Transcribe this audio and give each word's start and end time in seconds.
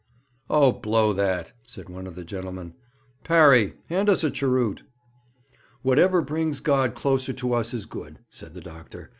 'Oh, 0.49 0.71
blow 0.71 1.13
that!' 1.13 1.51
said 1.63 1.87
one 1.87 2.07
of 2.07 2.15
the 2.15 2.23
gentlemen. 2.25 2.73
'Parry, 3.23 3.75
hand 3.85 4.09
us 4.09 4.23
a 4.23 4.31
cheroot.' 4.31 4.81
'Whatever 5.83 6.23
brings 6.23 6.59
God 6.59 6.95
closer 6.95 7.33
to 7.33 7.53
us 7.53 7.71
is 7.71 7.85
good,' 7.85 8.17
said 8.31 8.55
the 8.55 8.61
doctor. 8.61 9.09